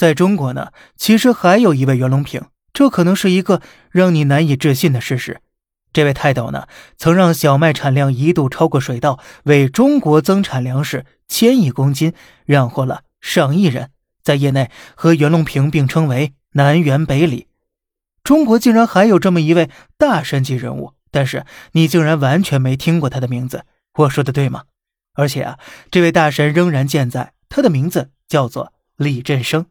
[0.00, 2.40] 在中国呢，其实还有一位袁隆平，
[2.72, 3.60] 这可能是一个
[3.90, 5.42] 让你难以置信的事实。
[5.92, 12.14] 这位泰斗呢，曾让小麦产量一度超过水稻，为中国增产粮食千亿公斤，
[12.46, 13.90] 让获了上亿人，
[14.22, 17.48] 在业内和袁隆平并称为南辕北李。
[18.24, 23.66] 中国竟然还有这么一位大神级人物，但是你竟然完全没听过他的名字，
[23.98, 24.62] 我说的对吗？
[25.12, 25.58] 而且啊，
[25.90, 29.66] 这位大神仍然健在，他的名字叫做李振声。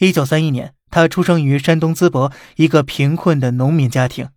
[0.00, 4.30] 一九三一年，他出生于山东淄博一个贫困的农民家庭。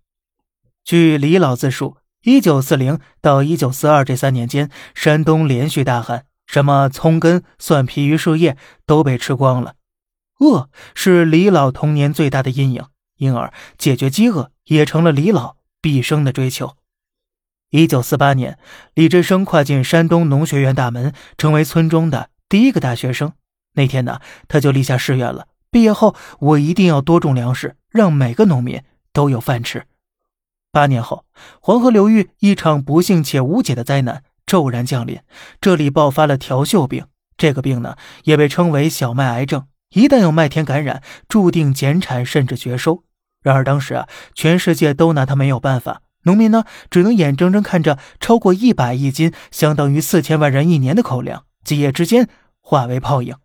[0.84, 9.76] 据李老自述，一九四零到一九四二这三年间，山东连续大旱，什么葱根、蒜皮、榆树叶都被吃光了。
[10.41, 12.84] 饿是李老童年最大的阴影，
[13.16, 16.76] 因而解决饥饿也成了李老毕生的追求。
[17.70, 18.59] 一九四八年，
[18.95, 23.32] 李振生跨进山东农学院大门，成为村中的第一个大学生。
[23.76, 29.88] 那天呢，他就立下誓愿了：毕业后，我一定要多种粮食，让每个农民都有饭吃。
[30.71, 31.26] 八年后，
[31.60, 35.20] 黄河流域一场不幸且无解的灾难骤然降临，
[35.60, 37.07] 这里爆发了条锈病。
[37.38, 39.66] 这个病呢，也被称为小麦癌症。
[39.96, 43.04] 一旦有麦田感染，注定减产甚至绝收。
[43.41, 52.29] 然而当时啊，全世界都拿它没有办法，农民呢，只能眼睁睁看着超过一百亿斤，相当于四千万人一年的口粮，几夜之间
[52.62, 53.35] 化为泡影。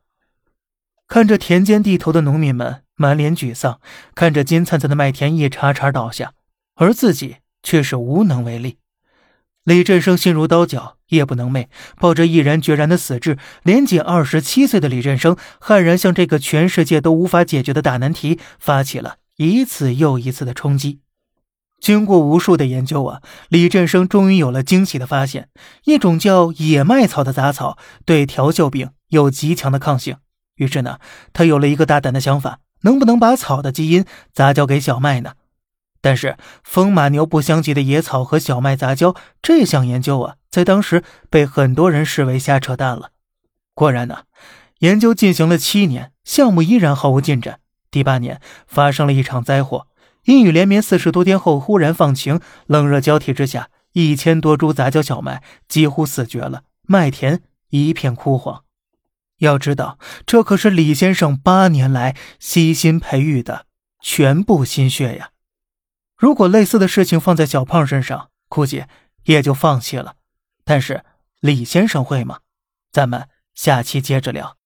[1.08, 3.80] 看着田间地头的农民们满脸沮丧，
[4.14, 6.34] 看着金灿灿的麦田一茬茬倒下。
[6.76, 8.76] 而自己却是无能为力。
[9.64, 11.66] 李振生心如刀绞，夜不能寐，
[11.98, 21.00] 抱着毅然决然的死志，年仅二十七岁的李振生悍然向这个全世界都无法解决的大难题发起了一次又一次的冲击。
[21.80, 25.48] 经过无数的研究啊，李振生终于有了惊喜的发现：
[25.84, 30.16] 一种叫野麦草的杂草对条锈病有极强的抗性。
[30.58, 31.00] 于是呢，
[31.32, 35.32] 他有了一个大胆的想法：能不能把草的基因杂交给小麦呢？
[36.00, 43.10] 但是风马牛不相及的野草和小麦杂交这项研究啊，在当时被很多人视为瞎扯淡了。
[43.74, 44.20] 果然呢，
[44.78, 47.58] 研究进行了七年，项目依然毫无进展。
[47.90, 49.88] 第八年发生了一场灾祸，
[50.26, 57.40] 阴雨连绵四十多天后忽然放晴，冷热交替之下，一千多株杂交小麦几乎死绝了，麦田
[57.70, 58.62] 一片枯黄。
[59.38, 63.66] 要知道，这可是李先生八年来悉心培育的
[64.00, 65.30] 全部心血呀。
[66.16, 68.84] 如果类似的事情放在小胖身上，估计
[69.24, 70.16] 也就放弃了。
[70.64, 71.04] 但是
[71.40, 72.40] 李先生会吗？
[72.90, 74.56] 咱们下期接着聊。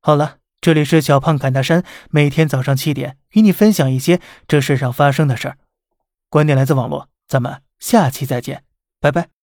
[0.00, 5.58] 好了，这里是小胖侃大山，每天早上七点与你分享一些这世上发生的事儿。
[6.28, 8.64] 观点来自网络，咱们下期再见，
[9.00, 9.37] 拜拜。